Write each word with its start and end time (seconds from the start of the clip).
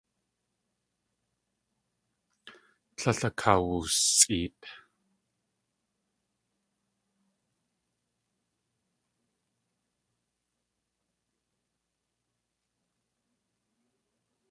Tlél 2.97 3.21
akawusʼeet. 3.29 4.61